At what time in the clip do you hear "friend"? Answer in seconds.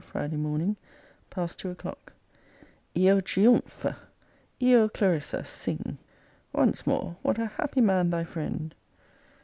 8.23-8.73